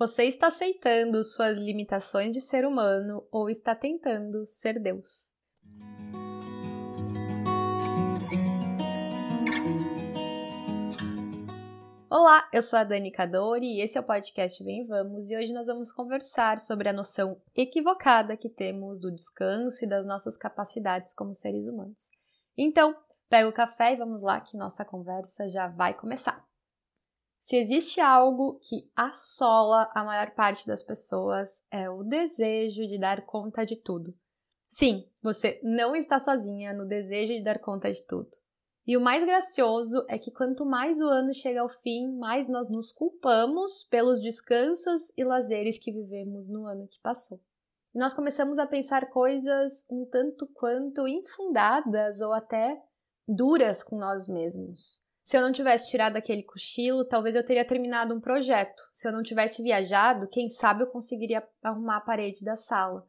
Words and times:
Você 0.00 0.24
está 0.24 0.46
aceitando 0.46 1.22
suas 1.22 1.58
limitações 1.58 2.32
de 2.32 2.40
ser 2.40 2.64
humano 2.64 3.22
ou 3.30 3.50
está 3.50 3.74
tentando 3.74 4.46
ser 4.46 4.80
Deus? 4.80 5.34
Olá, 12.08 12.48
eu 12.50 12.62
sou 12.62 12.78
a 12.78 12.84
Dani 12.84 13.10
Cadori 13.10 13.76
e 13.76 13.82
esse 13.82 13.98
é 13.98 14.00
o 14.00 14.04
podcast 14.04 14.64
Vem 14.64 14.86
Vamos 14.86 15.30
e 15.30 15.36
hoje 15.36 15.52
nós 15.52 15.66
vamos 15.66 15.92
conversar 15.92 16.58
sobre 16.58 16.88
a 16.88 16.94
noção 16.94 17.38
equivocada 17.54 18.38
que 18.38 18.48
temos 18.48 18.98
do 18.98 19.14
descanso 19.14 19.84
e 19.84 19.86
das 19.86 20.06
nossas 20.06 20.34
capacidades 20.34 21.12
como 21.12 21.34
seres 21.34 21.68
humanos. 21.68 22.08
Então, 22.56 22.96
pega 23.28 23.46
o 23.46 23.52
café 23.52 23.92
e 23.92 23.96
vamos 23.96 24.22
lá 24.22 24.40
que 24.40 24.56
nossa 24.56 24.82
conversa 24.82 25.46
já 25.50 25.68
vai 25.68 25.92
começar. 25.92 26.49
Se 27.40 27.56
existe 27.56 28.02
algo 28.02 28.60
que 28.62 28.92
assola 28.94 29.90
a 29.94 30.04
maior 30.04 30.32
parte 30.32 30.66
das 30.66 30.82
pessoas 30.82 31.64
é 31.70 31.88
o 31.88 32.04
desejo 32.04 32.86
de 32.86 32.98
dar 32.98 33.24
conta 33.24 33.64
de 33.64 33.76
tudo. 33.76 34.14
Sim, 34.68 35.08
você 35.22 35.58
não 35.62 35.96
está 35.96 36.18
sozinha 36.18 36.74
no 36.74 36.86
desejo 36.86 37.32
de 37.32 37.42
dar 37.42 37.58
conta 37.58 37.90
de 37.90 38.02
tudo. 38.02 38.28
E 38.86 38.94
o 38.94 39.00
mais 39.00 39.24
gracioso 39.24 40.04
é 40.06 40.18
que 40.18 40.30
quanto 40.30 40.66
mais 40.66 41.00
o 41.00 41.06
ano 41.06 41.32
chega 41.32 41.62
ao 41.62 41.68
fim, 41.70 42.14
mais 42.18 42.46
nós 42.46 42.68
nos 42.68 42.92
culpamos 42.92 43.84
pelos 43.84 44.20
descansos 44.20 45.10
e 45.16 45.24
lazeres 45.24 45.78
que 45.78 45.90
vivemos 45.90 46.50
no 46.50 46.66
ano 46.66 46.86
que 46.86 47.00
passou. 47.00 47.40
Nós 47.94 48.12
começamos 48.12 48.58
a 48.58 48.66
pensar 48.66 49.08
coisas 49.08 49.86
um 49.90 50.04
tanto 50.04 50.46
quanto 50.46 51.08
infundadas 51.08 52.20
ou 52.20 52.34
até 52.34 52.84
duras 53.26 53.82
com 53.82 53.96
nós 53.96 54.28
mesmos. 54.28 55.02
Se 55.22 55.36
eu 55.36 55.42
não 55.42 55.52
tivesse 55.52 55.90
tirado 55.90 56.16
aquele 56.16 56.42
cochilo, 56.42 57.04
talvez 57.04 57.34
eu 57.34 57.44
teria 57.44 57.64
terminado 57.64 58.14
um 58.14 58.20
projeto. 58.20 58.82
Se 58.90 59.06
eu 59.06 59.12
não 59.12 59.22
tivesse 59.22 59.62
viajado, 59.62 60.28
quem 60.28 60.48
sabe 60.48 60.82
eu 60.82 60.86
conseguiria 60.86 61.46
arrumar 61.62 61.96
a 61.96 62.00
parede 62.00 62.44
da 62.44 62.56
sala. 62.56 63.06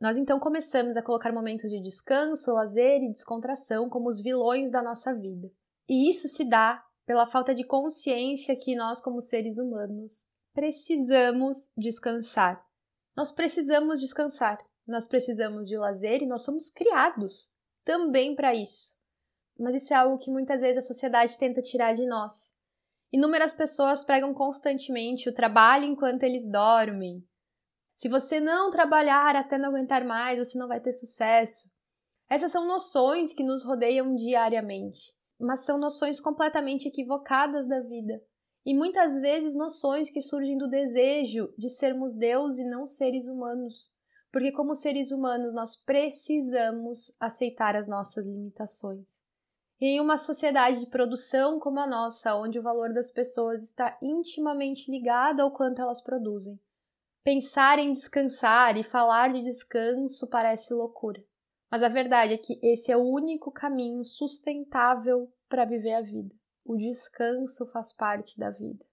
Nós 0.00 0.16
então 0.16 0.38
começamos 0.38 0.96
a 0.96 1.02
colocar 1.02 1.32
momentos 1.32 1.70
de 1.70 1.80
descanso, 1.80 2.54
lazer 2.54 3.02
e 3.02 3.12
descontração 3.12 3.88
como 3.88 4.08
os 4.08 4.20
vilões 4.20 4.70
da 4.70 4.80
nossa 4.80 5.12
vida. 5.12 5.50
E 5.88 6.08
isso 6.08 6.28
se 6.28 6.44
dá 6.44 6.84
pela 7.04 7.26
falta 7.26 7.54
de 7.54 7.64
consciência 7.64 8.54
que 8.54 8.76
nós, 8.76 9.00
como 9.00 9.20
seres 9.20 9.58
humanos, 9.58 10.28
precisamos 10.54 11.70
descansar. 11.76 12.64
Nós 13.16 13.32
precisamos 13.32 14.00
descansar, 14.00 14.62
nós 14.86 15.06
precisamos 15.08 15.66
de 15.66 15.76
lazer 15.76 16.22
e 16.22 16.26
nós 16.26 16.42
somos 16.42 16.70
criados 16.70 17.52
também 17.82 18.36
para 18.36 18.54
isso 18.54 18.97
mas 19.58 19.74
isso 19.74 19.92
é 19.92 19.96
algo 19.96 20.18
que 20.18 20.30
muitas 20.30 20.60
vezes 20.60 20.84
a 20.84 20.86
sociedade 20.86 21.36
tenta 21.36 21.60
tirar 21.60 21.94
de 21.94 22.06
nós. 22.06 22.54
Inúmeras 23.12 23.54
pessoas 23.54 24.04
pregam 24.04 24.34
constantemente 24.34 25.28
o 25.28 25.34
trabalho 25.34 25.84
enquanto 25.84 26.22
eles 26.22 26.50
dormem. 26.50 27.24
Se 27.94 28.08
você 28.08 28.38
não 28.38 28.70
trabalhar 28.70 29.34
até 29.34 29.58
não 29.58 29.70
aguentar 29.70 30.04
mais, 30.04 30.38
você 30.38 30.58
não 30.58 30.68
vai 30.68 30.80
ter 30.80 30.92
sucesso. 30.92 31.70
Essas 32.30 32.52
são 32.52 32.66
noções 32.66 33.32
que 33.32 33.42
nos 33.42 33.64
rodeiam 33.64 34.14
diariamente, 34.14 35.14
mas 35.40 35.60
são 35.60 35.78
noções 35.78 36.20
completamente 36.20 36.86
equivocadas 36.86 37.66
da 37.66 37.80
vida. 37.80 38.22
E 38.64 38.74
muitas 38.74 39.16
vezes 39.18 39.56
noções 39.56 40.10
que 40.10 40.20
surgem 40.20 40.58
do 40.58 40.68
desejo 40.68 41.52
de 41.56 41.70
sermos 41.70 42.14
Deus 42.14 42.58
e 42.58 42.64
não 42.64 42.86
seres 42.86 43.26
humanos. 43.26 43.96
Porque, 44.30 44.52
como 44.52 44.74
seres 44.74 45.10
humanos, 45.10 45.54
nós 45.54 45.74
precisamos 45.74 47.16
aceitar 47.18 47.74
as 47.74 47.88
nossas 47.88 48.26
limitações. 48.26 49.26
Em 49.80 50.00
uma 50.00 50.18
sociedade 50.18 50.80
de 50.80 50.86
produção 50.86 51.60
como 51.60 51.78
a 51.78 51.86
nossa, 51.86 52.34
onde 52.34 52.58
o 52.58 52.62
valor 52.62 52.92
das 52.92 53.12
pessoas 53.12 53.62
está 53.62 53.96
intimamente 54.02 54.90
ligado 54.90 55.40
ao 55.40 55.52
quanto 55.52 55.80
elas 55.80 56.00
produzem, 56.00 56.58
pensar 57.22 57.78
em 57.78 57.92
descansar 57.92 58.76
e 58.76 58.82
falar 58.82 59.32
de 59.32 59.40
descanso 59.40 60.28
parece 60.28 60.74
loucura. 60.74 61.22
Mas 61.70 61.84
a 61.84 61.88
verdade 61.88 62.34
é 62.34 62.38
que 62.38 62.58
esse 62.60 62.90
é 62.90 62.96
o 62.96 63.08
único 63.08 63.52
caminho 63.52 64.04
sustentável 64.04 65.32
para 65.48 65.64
viver 65.64 65.94
a 65.94 66.02
vida. 66.02 66.34
O 66.64 66.76
descanso 66.76 67.64
faz 67.68 67.92
parte 67.92 68.36
da 68.36 68.50
vida. 68.50 68.84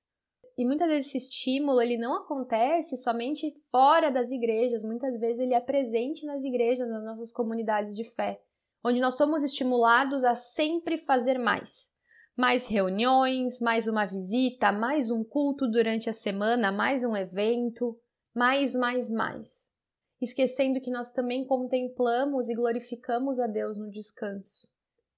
E 0.56 0.63
muitas 0.63 0.88
vezes 0.88 1.07
esse 1.07 1.18
estímulo 1.18 1.81
ele 1.81 1.97
não 1.97 2.16
acontece 2.16 2.95
somente 2.95 3.51
fora 3.72 4.12
das 4.12 4.29
igrejas, 4.29 4.84
muitas 4.84 5.19
vezes 5.19 5.40
ele 5.40 5.56
é 5.56 5.59
presente 5.59 6.28
nas 6.28 6.44
igrejas, 6.44 6.88
nas 6.88 7.03
nossas 7.03 7.34
comunidades 7.34 7.95
de 7.95 8.03
fé 8.03 8.40
onde 8.85 9.00
nós 9.00 9.16
somos 9.16 9.44
estimulados 9.44 10.23
a 10.23 10.35
sempre 10.35 11.00
fazer 11.00 11.40
mais. 11.40 11.91
Mais 12.38 12.68
reuniões, 12.68 13.59
mais 13.59 13.88
uma 13.88 14.06
visita, 14.06 14.72
mais 14.72 15.09
um 15.09 15.23
culto 15.23 15.68
durante 15.68 16.07
a 16.07 16.13
semana, 16.13 16.72
mais 16.72 17.03
um 17.03 17.16
evento, 17.16 18.00
mais, 18.31 18.75
mais, 18.75 19.09
mais. 19.09 19.72
Esquecendo 20.22 20.79
que 20.79 20.91
nós 20.91 21.12
também 21.12 21.47
contemplamos 21.47 22.47
e 22.47 22.53
glorificamos 22.53 23.40
a 23.40 23.47
Deus 23.47 23.75
no 23.75 23.90
descanso. 23.90 24.69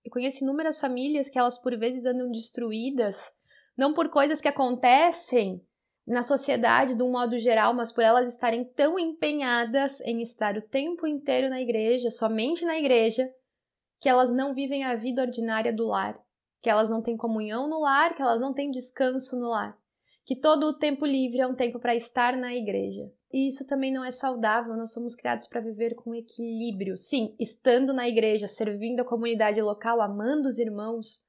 Eu 0.06 0.12
conheço 0.12 0.46
inúmeras 0.46 0.80
famílias 0.80 1.30
que 1.30 1.38
elas 1.38 1.58
por 1.58 1.78
vezes 1.78 2.06
andam 2.06 2.32
destruídas, 2.32 3.34
não 3.78 3.94
por 3.94 4.08
coisas 4.08 4.40
que 4.40 4.48
acontecem 4.48 5.62
na 6.08 6.24
sociedade 6.24 6.96
de 6.96 7.04
um 7.04 7.12
modo 7.12 7.38
geral, 7.38 7.74
mas 7.74 7.92
por 7.92 8.02
elas 8.02 8.30
estarem 8.30 8.64
tão 8.64 8.98
empenhadas 8.98 10.00
em 10.02 10.22
estar 10.22 10.56
o 10.56 10.62
tempo 10.62 11.06
inteiro 11.06 11.50
na 11.50 11.60
igreja, 11.60 12.10
somente 12.10 12.64
na 12.64 12.80
igreja, 12.80 13.30
que 14.00 14.10
elas 14.10 14.32
não 14.32 14.54
vivem 14.54 14.84
a 14.84 14.96
vida 14.96 15.22
ordinária 15.22 15.74
do 15.74 15.88
lar, 15.88 16.20
que 16.62 16.70
elas 16.70 16.90
não 16.90 17.02
têm 17.02 17.18
comunhão 17.18 17.68
no 17.68 17.80
lar, 17.80 18.16
que 18.16 18.22
elas 18.22 18.42
não 18.42 18.54
têm 18.54 18.72
descanso 18.72 19.38
no 19.38 19.50
lar, 19.50 19.78
que 20.26 20.36
todo 20.36 20.66
o 20.66 20.78
tempo 20.78 21.06
livre 21.06 21.40
é 21.40 21.48
um 21.48 21.56
tempo 21.56 21.80
para 21.80 21.96
estar 21.96 22.36
na 22.36 22.54
igreja. 22.54 23.12
E 23.32 23.48
isso 23.48 23.68
também 23.68 23.92
não 23.92 24.04
é 24.04 24.12
saudável, 24.12 24.76
nós 24.76 24.94
somos 24.94 25.16
criados 25.16 25.48
para 25.48 25.62
viver 25.62 25.96
com 25.96 26.16
equilíbrio. 26.16 26.98
Sim, 26.98 27.36
estando 27.40 27.94
na 27.94 28.08
igreja, 28.08 28.48
servindo 28.48 29.02
a 29.02 29.06
comunidade 29.06 29.62
local, 29.62 30.02
amando 30.02 30.48
os 30.48 30.58
irmãos, 30.58 31.24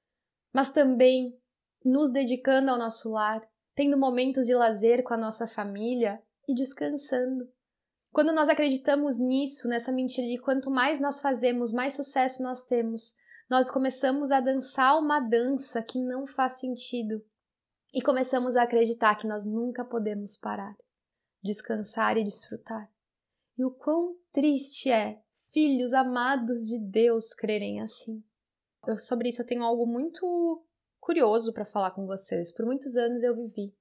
mas 0.53 0.71
também 0.71 1.37
nos 1.85 2.11
dedicando 2.11 2.71
ao 2.71 2.79
nosso 2.79 3.11
lar, 3.11 3.43
tendo 3.75 3.97
momentos 3.97 4.47
de 4.47 4.55
lazer 4.55 5.03
com 5.03 5.15
a 5.15 5.19
nossa 5.19 5.47
família 5.47 6.23
e 6.49 6.55
descansando. 6.55 7.49
Quando 8.19 8.33
nós 8.33 8.49
acreditamos 8.49 9.17
nisso, 9.17 9.69
nessa 9.69 9.93
mentira 9.93 10.27
de 10.27 10.39
quanto 10.39 10.73
mais 10.73 10.99
nós 10.99 11.21
fazemos, 11.21 11.73
mais 11.73 11.95
sucesso 11.95 12.43
nós 12.43 12.65
temos, 12.65 13.15
nós 13.49 13.71
começamos 13.71 14.33
a 14.33 14.41
dançar 14.41 14.99
uma 14.99 15.21
dança 15.21 15.81
que 15.85 16.01
não 16.01 16.27
faz 16.27 16.55
sentido 16.55 17.25
e 17.95 18.03
começamos 18.03 18.57
a 18.57 18.65
acreditar 18.65 19.15
que 19.15 19.29
nós 19.29 19.47
nunca 19.47 19.85
podemos 19.85 20.37
parar, 20.37 20.77
descansar 21.41 22.17
e 22.17 22.25
desfrutar. 22.25 22.91
E 23.57 23.65
o 23.65 23.71
quão 23.71 24.17
triste 24.33 24.91
é 24.91 25.23
filhos 25.53 25.93
amados 25.93 26.67
de 26.67 26.77
Deus 26.77 27.33
crerem 27.33 27.81
assim. 27.81 28.21
Eu, 28.85 28.99
sobre 28.99 29.29
isso 29.29 29.43
eu 29.43 29.47
tenho 29.47 29.63
algo 29.63 29.87
muito 29.87 30.67
curioso 30.99 31.53
para 31.53 31.65
falar 31.65 31.93
com 31.93 32.05
vocês. 32.05 32.51
Por 32.51 32.67
muitos 32.67 32.97
anos 32.97 33.23
eu 33.23 33.37
vivi 33.37 33.73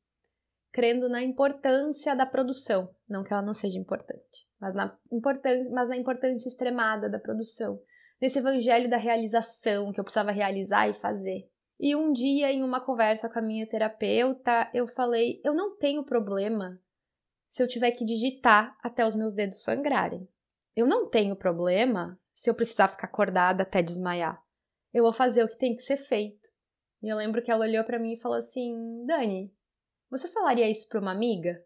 crendo 0.77 1.09
na 1.09 1.23
importância 1.23 2.15
da 2.15 2.23
produção, 2.23 2.87
não 3.09 3.23
que 3.23 3.33
ela 3.33 3.41
não 3.41 3.51
seja 3.51 3.79
importante, 3.79 4.47
mas 4.61 4.75
na, 4.75 4.95
importância, 5.11 5.67
mas 5.71 5.89
na 5.89 5.97
importância 5.97 6.47
extremada 6.47 7.09
da 7.09 7.17
produção, 7.17 7.81
nesse 8.21 8.37
evangelho 8.37 8.87
da 8.87 8.95
realização 8.95 9.91
que 9.91 9.99
eu 9.99 10.03
precisava 10.03 10.29
realizar 10.29 10.87
e 10.87 10.93
fazer. 10.93 11.49
E 11.79 11.95
um 11.95 12.11
dia, 12.11 12.51
em 12.51 12.61
uma 12.63 12.79
conversa 12.79 13.27
com 13.27 13.39
a 13.39 13.41
minha 13.41 13.67
terapeuta, 13.67 14.69
eu 14.71 14.87
falei: 14.87 15.41
eu 15.43 15.51
não 15.51 15.75
tenho 15.75 16.05
problema 16.05 16.79
se 17.47 17.63
eu 17.63 17.67
tiver 17.67 17.89
que 17.89 18.05
digitar 18.05 18.77
até 18.83 19.03
os 19.03 19.15
meus 19.15 19.33
dedos 19.33 19.63
sangrarem. 19.63 20.29
Eu 20.75 20.85
não 20.85 21.09
tenho 21.09 21.35
problema 21.35 22.19
se 22.31 22.51
eu 22.51 22.53
precisar 22.53 22.87
ficar 22.87 23.07
acordada 23.07 23.63
até 23.63 23.81
desmaiar. 23.81 24.39
Eu 24.93 25.03
vou 25.03 25.13
fazer 25.13 25.43
o 25.43 25.47
que 25.47 25.57
tem 25.57 25.75
que 25.75 25.81
ser 25.81 25.97
feito. 25.97 26.47
E 27.01 27.11
eu 27.11 27.17
lembro 27.17 27.41
que 27.41 27.49
ela 27.49 27.65
olhou 27.65 27.83
para 27.83 27.97
mim 27.97 28.13
e 28.13 28.19
falou 28.19 28.37
assim: 28.37 29.03
Dani, 29.07 29.56
você 30.09 30.27
falaria 30.27 30.69
isso 30.69 30.87
para 30.89 30.99
uma 30.99 31.11
amiga? 31.11 31.63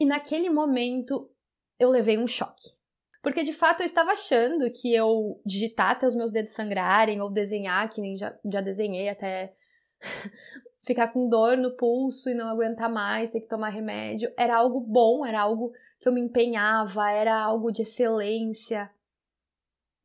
E 0.00 0.06
naquele 0.06 0.48
momento 0.48 1.30
eu 1.78 1.90
levei 1.90 2.18
um 2.18 2.26
choque. 2.26 2.76
Porque 3.22 3.42
de 3.42 3.52
fato 3.52 3.80
eu 3.80 3.86
estava 3.86 4.12
achando 4.12 4.70
que 4.70 4.94
eu 4.94 5.40
digitar 5.44 5.90
até 5.90 6.06
os 6.06 6.14
meus 6.14 6.30
dedos 6.30 6.52
sangrarem 6.52 7.20
ou 7.20 7.30
desenhar, 7.30 7.90
que 7.90 8.00
nem 8.00 8.16
já, 8.16 8.36
já 8.44 8.60
desenhei 8.60 9.08
até 9.08 9.54
ficar 10.82 11.08
com 11.08 11.28
dor 11.28 11.56
no 11.56 11.76
pulso 11.76 12.30
e 12.30 12.34
não 12.34 12.48
aguentar 12.48 12.90
mais, 12.90 13.30
ter 13.30 13.40
que 13.40 13.48
tomar 13.48 13.68
remédio, 13.68 14.32
era 14.36 14.56
algo 14.56 14.80
bom, 14.80 15.26
era 15.26 15.40
algo 15.40 15.72
que 16.00 16.08
eu 16.08 16.12
me 16.12 16.20
empenhava, 16.20 17.10
era 17.10 17.36
algo 17.36 17.72
de 17.72 17.82
excelência. 17.82 18.90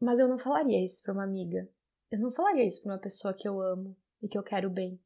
Mas 0.01 0.19
eu 0.19 0.27
não 0.27 0.37
falaria 0.37 0.83
isso 0.83 1.01
para 1.03 1.13
uma 1.13 1.23
amiga. 1.23 1.69
Eu 2.11 2.19
não 2.19 2.31
falaria 2.31 2.65
isso 2.65 2.81
para 2.81 2.93
uma 2.93 2.99
pessoa 2.99 3.33
que 3.33 3.47
eu 3.47 3.61
amo 3.61 3.95
e 4.21 4.27
que 4.27 4.37
eu 4.37 4.43
quero 4.43 4.69
bem. 4.69 4.99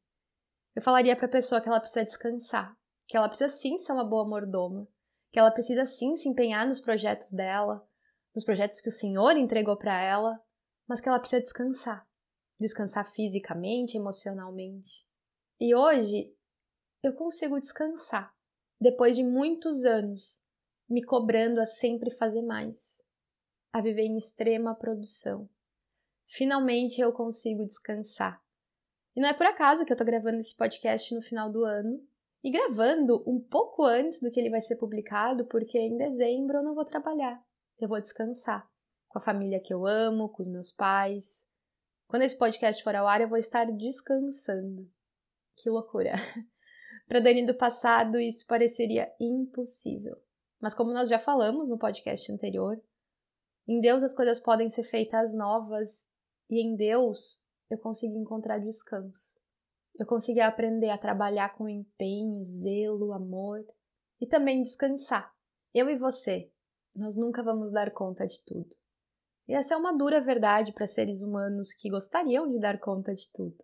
Eu 0.78 0.82
falaria 0.82 1.16
para 1.16 1.26
a 1.26 1.28
pessoa 1.28 1.60
que 1.60 1.68
ela 1.68 1.80
precisa 1.80 2.04
descansar, 2.04 2.72
que 3.08 3.16
ela 3.16 3.28
precisa 3.28 3.48
sim 3.48 3.76
ser 3.76 3.90
uma 3.90 4.04
boa 4.04 4.24
mordoma, 4.24 4.86
que 5.32 5.38
ela 5.40 5.50
precisa 5.50 5.84
sim 5.84 6.14
se 6.14 6.28
empenhar 6.28 6.64
nos 6.68 6.78
projetos 6.78 7.32
dela, 7.32 7.84
nos 8.32 8.44
projetos 8.44 8.80
que 8.80 8.88
o 8.88 8.92
Senhor 8.92 9.36
entregou 9.36 9.76
para 9.76 10.00
ela, 10.00 10.40
mas 10.86 11.00
que 11.00 11.08
ela 11.08 11.18
precisa 11.18 11.42
descansar. 11.42 12.08
Descansar 12.60 13.10
fisicamente, 13.12 13.96
emocionalmente. 13.96 15.04
E 15.58 15.74
hoje 15.74 16.32
eu 17.02 17.12
consigo 17.12 17.58
descansar. 17.58 18.32
depois 18.80 19.16
de 19.16 19.24
muitos 19.24 19.84
anos 19.84 20.40
me 20.88 21.02
cobrando 21.02 21.60
a 21.60 21.66
sempre 21.66 22.12
fazer 22.12 22.42
mais, 22.42 23.02
a 23.72 23.80
viver 23.80 24.02
em 24.02 24.16
extrema 24.16 24.76
produção. 24.76 25.50
Finalmente 26.28 27.00
eu 27.00 27.12
consigo 27.12 27.66
descansar. 27.66 28.40
E 29.16 29.20
não 29.20 29.28
é 29.28 29.32
por 29.32 29.46
acaso 29.46 29.84
que 29.84 29.92
eu 29.92 29.96
tô 29.96 30.04
gravando 30.04 30.38
esse 30.38 30.54
podcast 30.54 31.14
no 31.14 31.22
final 31.22 31.50
do 31.50 31.64
ano 31.64 32.00
e 32.42 32.50
gravando 32.50 33.22
um 33.26 33.40
pouco 33.40 33.84
antes 33.84 34.20
do 34.20 34.30
que 34.30 34.38
ele 34.38 34.50
vai 34.50 34.60
ser 34.60 34.76
publicado, 34.76 35.44
porque 35.46 35.78
em 35.78 35.96
dezembro 35.96 36.58
eu 36.58 36.62
não 36.62 36.74
vou 36.74 36.84
trabalhar, 36.84 37.42
eu 37.80 37.88
vou 37.88 38.00
descansar 38.00 38.68
com 39.08 39.18
a 39.18 39.22
família 39.22 39.60
que 39.60 39.72
eu 39.72 39.86
amo, 39.86 40.28
com 40.28 40.42
os 40.42 40.48
meus 40.48 40.70
pais. 40.70 41.46
Quando 42.06 42.22
esse 42.22 42.38
podcast 42.38 42.82
for 42.82 42.94
ao 42.94 43.06
ar, 43.06 43.20
eu 43.20 43.28
vou 43.28 43.38
estar 43.38 43.64
descansando. 43.72 44.88
Que 45.56 45.68
loucura! 45.68 46.12
Para 47.08 47.20
Dani 47.20 47.46
do 47.46 47.54
passado, 47.54 48.20
isso 48.20 48.46
pareceria 48.46 49.12
impossível. 49.18 50.16
Mas 50.60 50.74
como 50.74 50.92
nós 50.92 51.08
já 51.08 51.18
falamos 51.18 51.68
no 51.68 51.78
podcast 51.78 52.30
anterior, 52.30 52.80
em 53.66 53.80
Deus 53.80 54.02
as 54.02 54.14
coisas 54.14 54.38
podem 54.38 54.68
ser 54.68 54.84
feitas 54.84 55.34
novas 55.34 56.08
e 56.50 56.62
em 56.62 56.76
Deus 56.76 57.44
eu 57.70 57.78
consegui 57.78 58.16
encontrar 58.16 58.58
descanso. 58.58 59.38
Eu 59.98 60.06
consegui 60.06 60.40
aprender 60.40 60.90
a 60.90 60.98
trabalhar 60.98 61.56
com 61.56 61.68
empenho, 61.68 62.44
zelo, 62.44 63.12
amor 63.12 63.66
e 64.20 64.26
também 64.26 64.62
descansar. 64.62 65.34
Eu 65.74 65.90
e 65.90 65.96
você, 65.96 66.50
nós 66.96 67.16
nunca 67.16 67.42
vamos 67.42 67.72
dar 67.72 67.90
conta 67.92 68.26
de 68.26 68.44
tudo. 68.44 68.76
E 69.46 69.54
essa 69.54 69.74
é 69.74 69.76
uma 69.76 69.96
dura 69.96 70.20
verdade 70.20 70.72
para 70.72 70.86
seres 70.86 71.22
humanos 71.22 71.72
que 71.72 71.90
gostariam 71.90 72.48
de 72.48 72.58
dar 72.58 72.78
conta 72.78 73.14
de 73.14 73.30
tudo. 73.32 73.56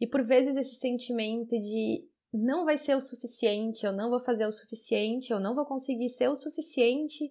E 0.00 0.06
por 0.06 0.22
vezes 0.24 0.56
esse 0.56 0.76
sentimento 0.76 1.50
de 1.50 2.08
não 2.32 2.64
vai 2.64 2.76
ser 2.76 2.94
o 2.94 3.00
suficiente, 3.00 3.84
eu 3.84 3.92
não 3.92 4.08
vou 4.08 4.20
fazer 4.20 4.46
o 4.46 4.52
suficiente, 4.52 5.32
eu 5.32 5.40
não 5.40 5.54
vou 5.54 5.66
conseguir 5.66 6.08
ser 6.08 6.28
o 6.28 6.36
suficiente, 6.36 7.30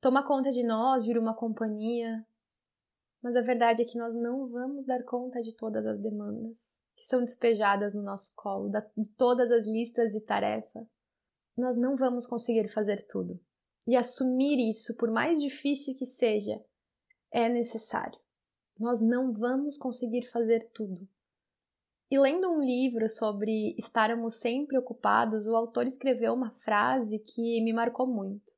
toma 0.00 0.26
conta 0.26 0.52
de 0.52 0.62
nós, 0.62 1.04
vira 1.04 1.20
uma 1.20 1.34
companhia. 1.34 2.24
Mas 3.24 3.36
a 3.36 3.40
verdade 3.40 3.80
é 3.80 3.86
que 3.86 3.96
nós 3.96 4.14
não 4.14 4.46
vamos 4.46 4.84
dar 4.84 5.02
conta 5.02 5.42
de 5.42 5.54
todas 5.54 5.86
as 5.86 5.98
demandas 5.98 6.84
que 6.94 7.06
são 7.06 7.20
despejadas 7.20 7.94
no 7.94 8.02
nosso 8.02 8.34
colo, 8.36 8.68
de 8.68 9.08
todas 9.16 9.50
as 9.50 9.64
listas 9.64 10.12
de 10.12 10.20
tarefa. 10.20 10.86
Nós 11.56 11.74
não 11.74 11.96
vamos 11.96 12.26
conseguir 12.26 12.68
fazer 12.68 13.06
tudo. 13.06 13.40
E 13.86 13.96
assumir 13.96 14.58
isso, 14.68 14.94
por 14.98 15.10
mais 15.10 15.40
difícil 15.40 15.96
que 15.96 16.04
seja, 16.04 16.62
é 17.32 17.48
necessário. 17.48 18.20
Nós 18.78 19.00
não 19.00 19.32
vamos 19.32 19.78
conseguir 19.78 20.26
fazer 20.30 20.70
tudo. 20.74 21.08
E 22.10 22.18
lendo 22.18 22.50
um 22.50 22.60
livro 22.60 23.08
sobre 23.08 23.74
estarmos 23.78 24.34
sempre 24.34 24.76
ocupados, 24.76 25.46
o 25.46 25.56
autor 25.56 25.86
escreveu 25.86 26.34
uma 26.34 26.50
frase 26.58 27.18
que 27.20 27.62
me 27.62 27.72
marcou 27.72 28.06
muito. 28.06 28.52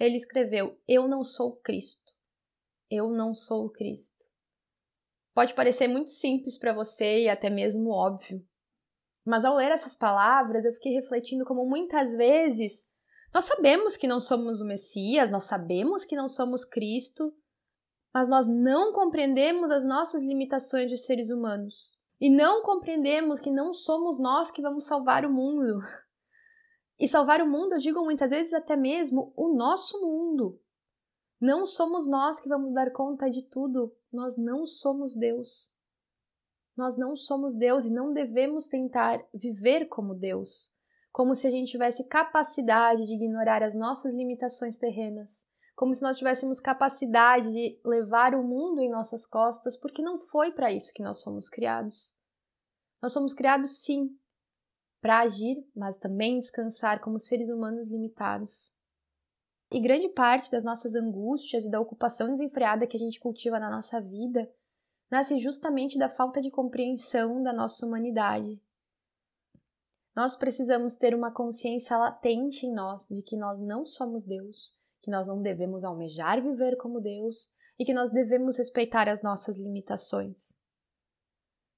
Ele 0.00 0.16
escreveu: 0.16 0.76
Eu 0.88 1.06
não 1.06 1.22
sou 1.22 1.54
Cristo. 1.58 1.99
Eu 2.90 3.10
não 3.10 3.34
sou 3.34 3.70
Cristo. 3.70 4.18
Pode 5.32 5.54
parecer 5.54 5.86
muito 5.86 6.10
simples 6.10 6.58
para 6.58 6.72
você 6.72 7.20
e 7.20 7.28
até 7.28 7.48
mesmo 7.48 7.90
óbvio. 7.90 8.44
Mas 9.24 9.44
ao 9.44 9.54
ler 9.54 9.70
essas 9.70 9.94
palavras, 9.94 10.64
eu 10.64 10.72
fiquei 10.72 10.92
refletindo 10.92 11.44
como 11.44 11.64
muitas 11.64 12.12
vezes 12.12 12.90
nós 13.32 13.44
sabemos 13.44 13.96
que 13.96 14.08
não 14.08 14.18
somos 14.18 14.60
o 14.60 14.66
Messias, 14.66 15.30
nós 15.30 15.44
sabemos 15.44 16.04
que 16.04 16.16
não 16.16 16.26
somos 16.26 16.64
Cristo, 16.64 17.32
mas 18.12 18.28
nós 18.28 18.48
não 18.48 18.92
compreendemos 18.92 19.70
as 19.70 19.84
nossas 19.84 20.24
limitações 20.24 20.90
de 20.90 20.96
seres 20.96 21.30
humanos. 21.30 21.96
E 22.20 22.28
não 22.28 22.62
compreendemos 22.62 23.38
que 23.38 23.50
não 23.50 23.72
somos 23.72 24.18
nós 24.18 24.50
que 24.50 24.60
vamos 24.60 24.84
salvar 24.84 25.24
o 25.24 25.32
mundo. 25.32 25.78
E 26.98 27.08
salvar 27.08 27.40
o 27.40 27.48
mundo, 27.48 27.74
eu 27.74 27.78
digo 27.78 28.04
muitas 28.04 28.30
vezes 28.30 28.52
até 28.52 28.76
mesmo 28.76 29.32
o 29.36 29.56
nosso 29.56 29.98
mundo. 30.00 30.60
Não 31.40 31.64
somos 31.64 32.06
nós 32.06 32.38
que 32.38 32.48
vamos 32.48 32.70
dar 32.70 32.92
conta 32.92 33.30
de 33.30 33.42
tudo. 33.42 33.96
Nós 34.12 34.36
não 34.36 34.66
somos 34.66 35.14
Deus. 35.14 35.74
Nós 36.76 36.98
não 36.98 37.16
somos 37.16 37.54
Deus 37.54 37.84
e 37.84 37.90
não 37.90 38.12
devemos 38.12 38.66
tentar 38.66 39.24
viver 39.32 39.86
como 39.86 40.14
Deus, 40.14 40.70
como 41.10 41.34
se 41.34 41.46
a 41.46 41.50
gente 41.50 41.70
tivesse 41.70 42.08
capacidade 42.08 43.06
de 43.06 43.14
ignorar 43.14 43.62
as 43.62 43.74
nossas 43.74 44.14
limitações 44.14 44.76
terrenas, 44.76 45.44
como 45.74 45.94
se 45.94 46.02
nós 46.02 46.18
tivéssemos 46.18 46.60
capacidade 46.60 47.50
de 47.52 47.80
levar 47.84 48.34
o 48.34 48.42
mundo 48.42 48.80
em 48.80 48.90
nossas 48.90 49.26
costas, 49.26 49.76
porque 49.76 50.02
não 50.02 50.18
foi 50.18 50.52
para 50.52 50.72
isso 50.72 50.92
que 50.92 51.02
nós 51.02 51.22
fomos 51.22 51.48
criados. 51.48 52.14
Nós 53.02 53.12
somos 53.12 53.32
criados 53.32 53.78
sim 53.78 54.14
para 55.00 55.20
agir, 55.20 55.66
mas 55.74 55.96
também 55.96 56.38
descansar 56.38 57.00
como 57.00 57.18
seres 57.18 57.48
humanos 57.48 57.88
limitados. 57.88 58.72
E 59.70 59.80
grande 59.80 60.08
parte 60.08 60.50
das 60.50 60.64
nossas 60.64 60.96
angústias 60.96 61.64
e 61.64 61.70
da 61.70 61.80
ocupação 61.80 62.32
desenfreada 62.32 62.86
que 62.86 62.96
a 62.96 63.00
gente 63.00 63.20
cultiva 63.20 63.58
na 63.60 63.70
nossa 63.70 64.00
vida 64.00 64.50
nasce 65.10 65.38
justamente 65.38 65.98
da 65.98 66.08
falta 66.08 66.40
de 66.40 66.50
compreensão 66.50 67.42
da 67.42 67.52
nossa 67.52 67.86
humanidade. 67.86 68.60
Nós 70.14 70.34
precisamos 70.34 70.96
ter 70.96 71.14
uma 71.14 71.32
consciência 71.32 71.96
latente 71.96 72.66
em 72.66 72.74
nós 72.74 73.06
de 73.08 73.22
que 73.22 73.36
nós 73.36 73.60
não 73.60 73.86
somos 73.86 74.24
Deus, 74.24 74.76
que 75.02 75.10
nós 75.10 75.28
não 75.28 75.40
devemos 75.40 75.84
almejar 75.84 76.42
viver 76.42 76.76
como 76.76 77.00
Deus 77.00 77.52
e 77.78 77.84
que 77.84 77.94
nós 77.94 78.10
devemos 78.10 78.58
respeitar 78.58 79.08
as 79.08 79.22
nossas 79.22 79.56
limitações. 79.56 80.58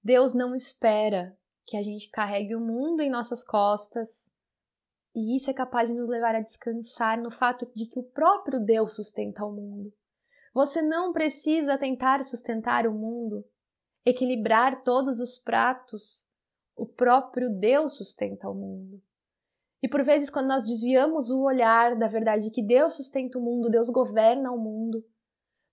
Deus 0.03 0.35
não 0.35 0.55
espera 0.56 1.38
que 1.65 1.77
a 1.77 1.83
gente 1.83 2.11
carregue 2.11 2.56
o 2.56 2.61
mundo 2.61 3.00
em 3.00 3.11
nossas 3.11 3.45
costas, 3.45 4.33
e 5.14 5.37
isso 5.37 5.50
é 5.50 5.55
capaz 5.55 5.88
de 5.88 5.94
nos 5.94 6.09
levar 6.09 6.35
a 6.35 6.41
descansar 6.41 7.20
no 7.20 7.31
fato 7.31 7.70
de 7.75 7.87
que 7.87 7.99
o 7.99 8.03
próprio 8.03 8.59
Deus 8.59 8.94
sustenta 8.94 9.44
o 9.44 9.53
mundo. 9.53 9.93
Você 10.55 10.81
não 10.82 11.12
precisa 11.12 11.79
tentar 11.79 12.23
sustentar 12.25 12.87
o 12.87 12.93
mundo, 12.93 13.44
equilibrar 14.05 14.82
todos 14.82 15.20
os 15.20 15.38
pratos. 15.38 16.26
O 16.76 16.87
próprio 16.87 17.50
Deus 17.50 17.97
sustenta 17.97 18.49
o 18.49 18.55
mundo. 18.55 19.03
E 19.82 19.88
por 19.88 20.05
vezes, 20.05 20.31
quando 20.31 20.47
nós 20.47 20.67
desviamos 20.67 21.31
o 21.31 21.43
olhar 21.43 21.97
da 21.97 22.06
verdade 22.06 22.44
de 22.44 22.50
que 22.50 22.62
Deus 22.62 22.94
sustenta 22.94 23.38
o 23.38 23.43
mundo, 23.43 23.69
Deus 23.69 23.91
governa 23.91 24.53
o 24.53 24.59
mundo, 24.59 25.05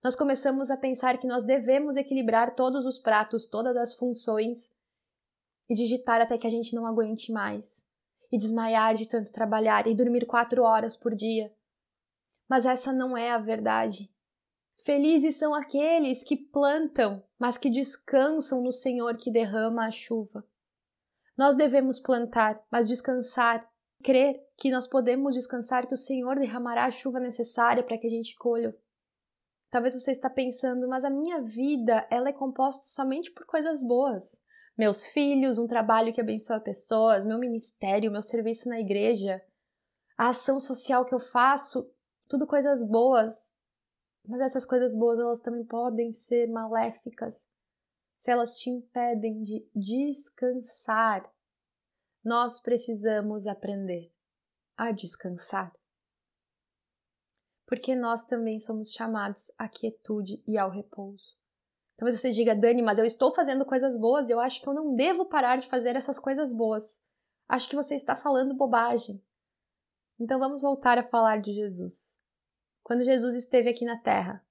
nós 0.02 0.16
começamos 0.16 0.70
a 0.70 0.76
pensar 0.76 1.18
que 1.18 1.26
nós 1.26 1.44
devemos 1.44 1.96
equilibrar 1.96 2.54
todos 2.54 2.86
os 2.86 2.98
pratos, 2.98 3.46
todas 3.46 3.76
as 3.76 3.94
funções 3.94 4.74
e 5.68 5.74
digitar 5.74 6.20
até 6.20 6.36
que 6.36 6.46
a 6.46 6.50
gente 6.50 6.74
não 6.74 6.86
aguente 6.86 7.30
mais, 7.30 7.86
e 8.30 8.38
desmaiar 8.38 8.94
de 8.94 9.08
tanto 9.08 9.32
trabalhar 9.32 9.86
e 9.86 9.94
dormir 9.94 10.26
quatro 10.26 10.62
horas 10.62 10.96
por 10.96 11.14
dia. 11.14 11.52
Mas 12.48 12.64
essa 12.64 12.92
não 12.92 13.16
é 13.16 13.30
a 13.30 13.38
verdade. 13.38 14.10
Felizes 14.78 15.36
são 15.36 15.54
aqueles 15.54 16.22
que 16.22 16.36
plantam, 16.36 17.22
mas 17.38 17.58
que 17.58 17.68
descansam 17.68 18.62
no 18.62 18.72
Senhor 18.72 19.16
que 19.16 19.30
derrama 19.30 19.86
a 19.86 19.90
chuva. 19.90 20.44
Nós 21.36 21.54
devemos 21.54 21.98
plantar, 21.98 22.62
mas 22.70 22.88
descansar 22.88 23.70
crer 24.02 24.42
que 24.56 24.70
nós 24.70 24.86
podemos 24.86 25.34
descansar 25.34 25.86
que 25.86 25.94
o 25.94 25.98
Senhor 25.98 26.38
derramará 26.38 26.86
a 26.86 26.90
chuva 26.90 27.20
necessária 27.20 27.82
para 27.82 27.98
que 27.98 28.06
a 28.06 28.10
gente 28.10 28.34
colha. 28.36 28.76
Talvez 29.70 29.94
você 29.94 30.10
está 30.10 30.28
pensando, 30.28 30.88
mas 30.88 31.04
a 31.04 31.10
minha 31.10 31.40
vida 31.40 32.06
ela 32.10 32.28
é 32.28 32.32
composta 32.32 32.84
somente 32.86 33.30
por 33.30 33.46
coisas 33.46 33.82
boas. 33.82 34.42
Meus 34.80 35.04
filhos, 35.04 35.58
um 35.58 35.66
trabalho 35.66 36.10
que 36.10 36.22
abençoa 36.22 36.58
pessoas, 36.58 37.26
meu 37.26 37.38
ministério, 37.38 38.10
meu 38.10 38.22
serviço 38.22 38.66
na 38.66 38.80
igreja, 38.80 39.44
a 40.16 40.30
ação 40.30 40.58
social 40.58 41.04
que 41.04 41.14
eu 41.14 41.20
faço, 41.20 41.92
tudo 42.26 42.46
coisas 42.46 42.82
boas. 42.82 43.52
Mas 44.26 44.40
essas 44.40 44.64
coisas 44.64 44.96
boas 44.96 45.18
elas 45.18 45.40
também 45.40 45.66
podem 45.66 46.10
ser 46.10 46.48
maléficas 46.48 47.46
se 48.16 48.30
elas 48.30 48.58
te 48.58 48.70
impedem 48.70 49.42
de 49.42 49.68
descansar 49.74 51.30
nós 52.24 52.58
precisamos 52.58 53.46
aprender 53.46 54.10
a 54.78 54.92
descansar. 54.92 55.74
Porque 57.66 57.94
nós 57.94 58.24
também 58.24 58.58
somos 58.58 58.92
chamados 58.92 59.52
à 59.58 59.68
quietude 59.68 60.42
e 60.46 60.56
ao 60.56 60.70
repouso. 60.70 61.39
Talvez 62.00 62.18
você 62.18 62.30
diga, 62.30 62.56
Dani, 62.56 62.80
mas 62.80 62.98
eu 62.98 63.04
estou 63.04 63.30
fazendo 63.30 63.62
coisas 63.62 63.94
boas 63.94 64.30
e 64.30 64.32
eu 64.32 64.40
acho 64.40 64.62
que 64.62 64.66
eu 64.66 64.72
não 64.72 64.94
devo 64.94 65.26
parar 65.26 65.58
de 65.58 65.68
fazer 65.68 65.94
essas 65.94 66.18
coisas 66.18 66.50
boas. 66.50 67.04
Acho 67.46 67.68
que 67.68 67.76
você 67.76 67.94
está 67.94 68.16
falando 68.16 68.56
bobagem. 68.56 69.22
Então 70.18 70.38
vamos 70.38 70.62
voltar 70.62 70.96
a 70.96 71.02
falar 71.02 71.42
de 71.42 71.52
Jesus. 71.52 72.18
Quando 72.82 73.04
Jesus 73.04 73.34
esteve 73.34 73.68
aqui 73.68 73.84
na 73.84 73.98
Terra, 73.98 74.42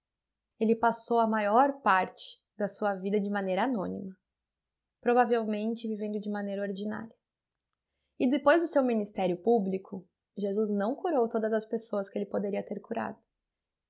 ele 0.60 0.76
passou 0.76 1.18
a 1.18 1.26
maior 1.26 1.82
parte 1.82 2.40
da 2.56 2.68
sua 2.68 2.94
vida 2.94 3.20
de 3.20 3.32
maneira 3.32 3.64
anônima, 3.64 4.16
provavelmente 5.02 5.88
vivendo 5.88 6.20
de 6.20 6.30
maneira 6.30 6.62
ordinária. 6.62 7.18
E 8.20 8.30
depois 8.30 8.62
do 8.62 8.68
seu 8.68 8.84
ministério 8.84 9.38
público, 9.38 10.08
Jesus 10.38 10.70
não 10.70 10.94
curou 10.94 11.28
todas 11.28 11.52
as 11.52 11.66
pessoas 11.66 12.12
que 12.12 12.20
ele 12.20 12.28
poderia 12.28 12.62
ter 12.62 12.80
curado. 12.80 13.18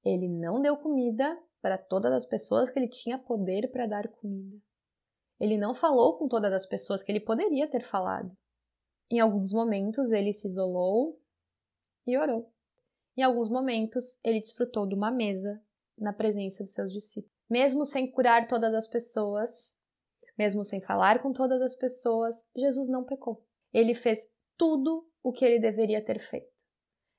Ele 0.01 0.29
não 0.29 0.61
deu 0.61 0.77
comida 0.77 1.37
para 1.61 1.77
todas 1.77 2.11
as 2.13 2.25
pessoas 2.25 2.69
que 2.69 2.79
ele 2.79 2.87
tinha 2.87 3.17
poder 3.17 3.71
para 3.71 3.87
dar 3.87 4.07
comida. 4.07 4.57
Ele 5.39 5.57
não 5.57 5.73
falou 5.73 6.17
com 6.17 6.27
todas 6.27 6.51
as 6.51 6.65
pessoas 6.65 7.01
que 7.01 7.11
ele 7.11 7.19
poderia 7.19 7.69
ter 7.69 7.81
falado. 7.81 8.31
Em 9.09 9.19
alguns 9.19 9.53
momentos 9.53 10.11
ele 10.11 10.33
se 10.33 10.47
isolou 10.47 11.19
e 12.05 12.17
orou. 12.17 12.51
Em 13.17 13.23
alguns 13.23 13.49
momentos 13.49 14.19
ele 14.23 14.39
desfrutou 14.39 14.87
de 14.87 14.95
uma 14.95 15.11
mesa 15.11 15.61
na 15.97 16.13
presença 16.13 16.63
dos 16.63 16.73
seus 16.73 16.91
discípulos. 16.91 17.35
Mesmo 17.49 17.85
sem 17.85 18.09
curar 18.09 18.47
todas 18.47 18.73
as 18.73 18.87
pessoas, 18.87 19.77
mesmo 20.37 20.63
sem 20.63 20.79
falar 20.79 21.21
com 21.21 21.33
todas 21.33 21.61
as 21.61 21.75
pessoas, 21.75 22.47
Jesus 22.55 22.87
não 22.87 23.03
pecou. 23.03 23.43
Ele 23.73 23.93
fez 23.93 24.25
tudo 24.57 25.09
o 25.23 25.31
que 25.31 25.43
ele 25.43 25.59
deveria 25.59 26.03
ter 26.03 26.19
feito. 26.19 26.47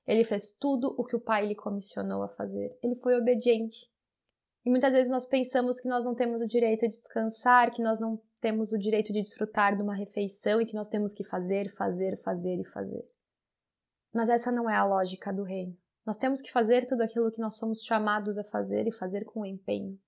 Ele 0.06 0.24
fez 0.24 0.52
tudo 0.52 0.94
o 0.96 1.04
que 1.04 1.16
o 1.16 1.20
Pai 1.20 1.46
lhe 1.46 1.54
comissionou 1.54 2.22
a 2.22 2.28
fazer. 2.28 2.76
Ele 2.82 2.94
foi 2.96 3.16
obediente. 3.16 3.90
E 4.64 4.70
muitas 4.70 4.92
vezes 4.92 5.10
nós 5.10 5.26
pensamos 5.26 5.80
que 5.80 5.88
nós 5.88 6.04
não 6.04 6.14
temos 6.14 6.42
o 6.42 6.46
direito 6.46 6.88
de 6.88 6.98
descansar, 6.98 7.72
que 7.72 7.82
nós 7.82 7.98
não 7.98 8.20
temos 8.40 8.72
o 8.72 8.78
direito 8.78 9.12
de 9.12 9.22
desfrutar 9.22 9.76
de 9.76 9.82
uma 9.82 9.94
refeição 9.94 10.60
e 10.60 10.66
que 10.66 10.74
nós 10.74 10.88
temos 10.88 11.14
que 11.14 11.24
fazer, 11.24 11.72
fazer, 11.74 12.16
fazer 12.22 12.60
e 12.60 12.64
fazer. 12.64 13.08
Mas 14.12 14.28
essa 14.28 14.50
não 14.50 14.68
é 14.68 14.76
a 14.76 14.84
lógica 14.84 15.32
do 15.32 15.42
reino. 15.42 15.76
Nós 16.04 16.16
temos 16.16 16.40
que 16.40 16.50
fazer 16.50 16.86
tudo 16.86 17.02
aquilo 17.02 17.30
que 17.30 17.40
nós 17.40 17.56
somos 17.56 17.82
chamados 17.82 18.36
a 18.36 18.44
fazer 18.44 18.86
e 18.86 18.92
fazer 18.92 19.24
com 19.24 19.46
empenho. 19.46 19.98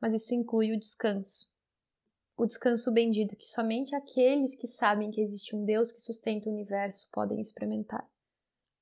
Mas 0.00 0.12
isso 0.12 0.34
inclui 0.34 0.72
o 0.72 0.78
descanso. 0.78 1.48
O 2.36 2.44
descanso 2.44 2.92
bendito 2.92 3.36
que 3.36 3.46
somente 3.46 3.94
aqueles 3.94 4.54
que 4.54 4.66
sabem 4.66 5.10
que 5.10 5.20
existe 5.20 5.56
um 5.56 5.64
Deus 5.64 5.90
que 5.90 6.00
sustenta 6.00 6.48
o 6.48 6.52
universo 6.52 7.08
podem 7.10 7.40
experimentar. 7.40 8.06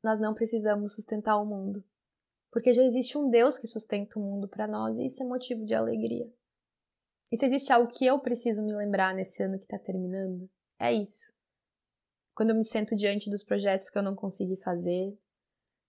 Nós 0.03 0.19
não 0.19 0.35
precisamos 0.35 0.95
sustentar 0.95 1.37
o 1.37 1.47
mundo, 1.47 1.85
porque 2.55 2.73
já 2.73 2.85
existe 2.85 3.19
um 3.19 3.29
Deus 3.29 3.59
que 3.59 3.67
sustenta 3.67 4.17
o 4.17 4.23
mundo 4.23 4.47
para 4.47 4.69
nós 4.69 4.97
e 4.97 5.07
isso 5.07 5.21
é 5.25 5.27
motivo 5.27 5.67
de 5.67 5.75
alegria. 5.75 6.33
E 7.33 7.37
se 7.37 7.45
existe 7.45 7.73
algo 7.73 7.91
que 7.91 8.07
eu 8.07 8.21
preciso 8.21 8.63
me 8.63 8.73
lembrar 8.73 9.13
nesse 9.13 9.43
ano 9.43 9.59
que 9.59 9.65
está 9.65 9.77
terminando, 9.77 10.49
é 10.79 10.93
isso. 10.93 11.37
Quando 12.33 12.51
eu 12.51 12.57
me 12.57 12.63
sento 12.63 12.95
diante 12.95 13.29
dos 13.29 13.43
projetos 13.43 13.91
que 13.91 13.99
eu 13.99 14.05
não 14.05 14.15
consegui 14.15 14.57
fazer, 14.59 15.19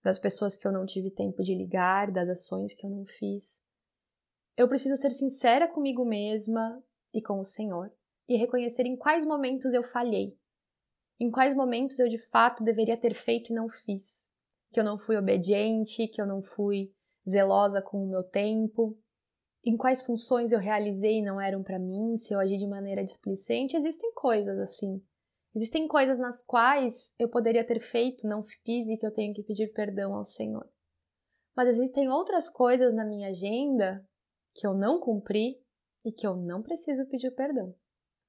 das 0.02 0.18
pessoas 0.18 0.56
que 0.56 0.66
eu 0.66 0.72
não 0.72 0.84
tive 0.84 1.08
tempo 1.08 1.40
de 1.40 1.54
ligar, 1.54 2.10
das 2.10 2.28
ações 2.28 2.74
que 2.74 2.84
eu 2.84 2.90
não 2.90 3.06
fiz, 3.06 3.62
eu 4.56 4.68
preciso 4.68 4.96
ser 4.96 5.12
sincera 5.12 5.68
comigo 5.68 6.04
mesma 6.04 6.82
e 7.14 7.22
com 7.22 7.38
o 7.38 7.44
Senhor 7.44 7.92
e 8.28 8.36
reconhecer 8.36 8.86
em 8.86 8.96
quais 8.96 9.24
momentos 9.24 9.72
eu 9.72 9.84
falhei, 9.84 10.36
em 11.20 11.30
quais 11.30 11.54
momentos 11.54 12.00
eu 12.00 12.08
de 12.08 12.18
fato 12.18 12.64
deveria 12.64 12.96
ter 12.96 13.14
feito 13.14 13.52
e 13.52 13.54
não 13.54 13.68
fiz, 13.68 14.28
que 14.72 14.80
eu 14.80 14.84
não 14.84 14.98
fui 14.98 15.16
obediente, 15.16 16.08
que 16.08 16.20
eu 16.20 16.26
não 16.26 16.42
fui 16.42 16.90
zelosa 17.28 17.82
com 17.82 18.04
o 18.04 18.08
meu 18.08 18.22
tempo, 18.22 18.98
em 19.64 19.76
quais 19.76 20.02
funções 20.02 20.52
eu 20.52 20.58
realizei 20.58 21.18
e 21.18 21.24
não 21.24 21.40
eram 21.40 21.62
para 21.62 21.78
mim, 21.78 22.16
se 22.16 22.32
eu 22.32 22.38
agi 22.38 22.56
de 22.56 22.66
maneira 22.66 23.04
displicente, 23.04 23.76
existem 23.76 24.12
coisas 24.14 24.58
assim. 24.58 25.02
Existem 25.54 25.88
coisas 25.88 26.18
nas 26.18 26.42
quais 26.42 27.14
eu 27.18 27.28
poderia 27.28 27.66
ter 27.66 27.80
feito, 27.80 28.26
não 28.26 28.42
fiz 28.42 28.88
e 28.88 28.96
que 28.96 29.06
eu 29.06 29.10
tenho 29.10 29.34
que 29.34 29.42
pedir 29.42 29.72
perdão 29.72 30.14
ao 30.14 30.24
Senhor. 30.24 30.68
Mas 31.56 31.68
existem 31.68 32.10
outras 32.10 32.50
coisas 32.50 32.94
na 32.94 33.04
minha 33.04 33.30
agenda 33.30 34.06
que 34.54 34.66
eu 34.66 34.74
não 34.74 35.00
cumpri 35.00 35.58
e 36.04 36.12
que 36.12 36.26
eu 36.26 36.36
não 36.36 36.62
preciso 36.62 37.06
pedir 37.06 37.30
perdão. 37.30 37.74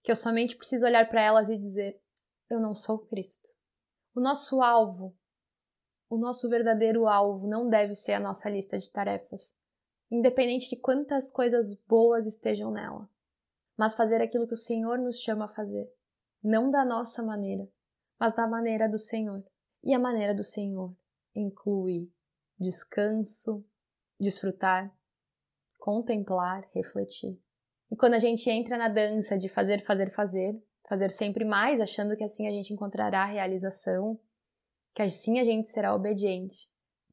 Que 0.01 0.11
eu 0.11 0.15
somente 0.15 0.55
preciso 0.55 0.85
olhar 0.85 1.07
para 1.09 1.21
elas 1.21 1.49
e 1.49 1.57
dizer: 1.57 2.01
eu 2.49 2.61
não 2.61 2.73
sou 2.73 2.99
Cristo. 2.99 3.49
O 4.15 4.21
nosso 4.21 4.61
alvo, 4.61 5.16
o 6.09 6.17
nosso 6.17 6.49
verdadeiro 6.49 7.07
alvo 7.07 7.47
não 7.47 7.69
deve 7.69 7.93
ser 7.93 8.13
a 8.13 8.19
nossa 8.19 8.49
lista 8.49 8.77
de 8.77 8.91
tarefas, 8.91 9.55
independente 10.09 10.69
de 10.69 10.77
quantas 10.77 11.31
coisas 11.31 11.73
boas 11.87 12.25
estejam 12.25 12.71
nela, 12.71 13.09
mas 13.77 13.95
fazer 13.95 14.21
aquilo 14.21 14.47
que 14.47 14.53
o 14.53 14.57
Senhor 14.57 14.97
nos 14.97 15.19
chama 15.19 15.45
a 15.45 15.49
fazer, 15.49 15.91
não 16.41 16.71
da 16.71 16.85
nossa 16.85 17.21
maneira, 17.21 17.67
mas 18.19 18.35
da 18.35 18.47
maneira 18.47 18.87
do 18.87 18.97
Senhor. 18.97 19.43
E 19.83 19.93
a 19.93 19.99
maneira 19.99 20.33
do 20.33 20.43
Senhor 20.43 20.95
inclui 21.35 22.11
descanso, 22.59 23.63
desfrutar, 24.19 24.91
contemplar, 25.77 26.67
refletir. 26.73 27.39
E 27.91 27.95
quando 27.95 28.15
a 28.15 28.19
gente 28.19 28.49
entra 28.49 28.77
na 28.77 28.89
dança 28.89 29.37
de 29.37 29.47
fazer, 29.47 29.83
fazer, 29.85 30.09
fazer, 30.11 30.61
fazer 30.89 31.11
sempre 31.11 31.45
mais, 31.45 31.79
achando 31.79 32.15
que 32.17 32.23
assim 32.23 32.47
a 32.47 32.51
gente 32.51 32.73
encontrará 32.73 33.23
a 33.23 33.27
realização, 33.27 34.19
que 34.97 35.03
assim 35.03 35.37
a 35.37 35.43
gente 35.43 35.69
será 35.69 35.93
obediente, 35.93 36.67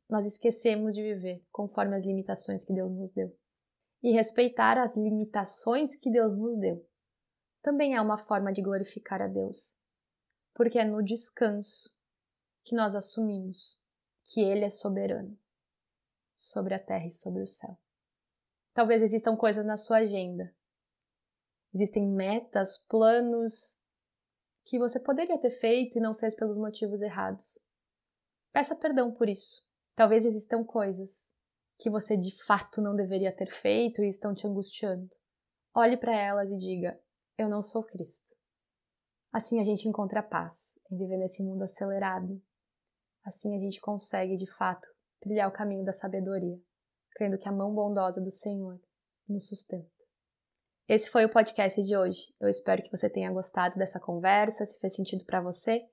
nós 0.08 0.24
esquecemos 0.24 0.94
de 0.94 1.02
viver 1.02 1.44
conforme 1.52 1.94
as 1.94 2.02
limitações 2.02 2.64
que 2.64 2.72
Deus 2.72 2.90
nos 2.90 3.12
deu. 3.12 3.38
E 4.02 4.10
respeitar 4.10 4.78
as 4.78 4.96
limitações 4.96 5.94
que 5.94 6.10
Deus 6.10 6.34
nos 6.34 6.56
deu 6.56 6.82
também 7.60 7.94
é 7.94 8.00
uma 8.00 8.16
forma 8.16 8.54
de 8.54 8.62
glorificar 8.62 9.20
a 9.20 9.26
Deus, 9.26 9.76
porque 10.54 10.78
é 10.78 10.84
no 10.86 11.02
descanso 11.02 11.94
que 12.62 12.74
nós 12.74 12.94
assumimos 12.94 13.78
que 14.22 14.40
Ele 14.40 14.64
é 14.64 14.70
soberano 14.70 15.38
sobre 16.38 16.72
a 16.72 16.78
terra 16.78 17.04
e 17.04 17.10
sobre 17.10 17.42
o 17.42 17.46
céu. 17.46 17.76
Talvez 18.72 19.02
existam 19.02 19.36
coisas 19.36 19.66
na 19.66 19.76
sua 19.76 19.98
agenda 19.98 20.54
Existem 21.74 22.08
metas, 22.08 22.78
planos 22.78 23.78
que 24.64 24.78
você 24.78 24.98
poderia 24.98 25.36
ter 25.36 25.50
feito 25.50 25.98
e 25.98 26.00
não 26.00 26.14
fez 26.14 26.34
pelos 26.34 26.56
motivos 26.56 27.02
errados. 27.02 27.58
Peça 28.54 28.76
perdão 28.76 29.10
por 29.10 29.28
isso. 29.28 29.66
Talvez 29.96 30.24
existam 30.24 30.62
coisas 30.62 31.34
que 31.76 31.90
você 31.90 32.16
de 32.16 32.30
fato 32.44 32.80
não 32.80 32.94
deveria 32.94 33.34
ter 33.34 33.50
feito 33.50 34.00
e 34.00 34.08
estão 34.08 34.32
te 34.32 34.46
angustiando. 34.46 35.10
Olhe 35.74 35.96
para 35.96 36.14
elas 36.14 36.52
e 36.52 36.56
diga: 36.56 36.96
Eu 37.36 37.48
não 37.48 37.60
sou 37.60 37.82
Cristo. 37.82 38.32
Assim 39.32 39.60
a 39.60 39.64
gente 39.64 39.88
encontra 39.88 40.22
paz 40.22 40.78
em 40.88 40.96
viver 40.96 41.16
nesse 41.16 41.42
mundo 41.42 41.62
acelerado. 41.62 42.40
Assim 43.24 43.56
a 43.56 43.58
gente 43.58 43.80
consegue 43.80 44.36
de 44.36 44.46
fato 44.46 44.86
trilhar 45.20 45.48
o 45.48 45.52
caminho 45.52 45.84
da 45.84 45.92
sabedoria, 45.92 46.56
crendo 47.10 47.36
que 47.36 47.48
a 47.48 47.52
mão 47.52 47.74
bondosa 47.74 48.20
do 48.20 48.30
Senhor 48.30 48.80
nos 49.28 49.48
sustenta. 49.48 49.90
Esse 50.86 51.10
foi 51.10 51.24
o 51.24 51.32
podcast 51.32 51.82
de 51.82 51.96
hoje. 51.96 52.32
Eu 52.38 52.48
espero 52.48 52.84
que 52.84 52.90
você 52.90 53.10
tenha 53.10 53.32
gostado 53.32 53.76
dessa 53.76 53.98
conversa, 53.98 54.64
se 54.64 54.78
fez 54.78 54.94
sentido 54.94 55.24
para 55.24 55.40
você. 55.40 55.84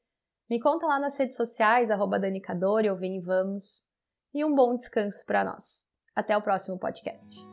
Me 0.52 0.60
conta 0.60 0.86
lá 0.86 1.00
nas 1.00 1.18
redes 1.18 1.38
sociais, 1.38 1.90
arroba 1.90 2.20
Danicadori 2.20 2.90
ou 2.90 2.98
Vem 2.98 3.16
e 3.16 3.22
Vamos. 3.22 3.86
E 4.34 4.44
um 4.44 4.54
bom 4.54 4.76
descanso 4.76 5.26
para 5.26 5.46
nós. 5.46 5.88
Até 6.14 6.36
o 6.36 6.42
próximo 6.42 6.78
podcast. 6.78 7.51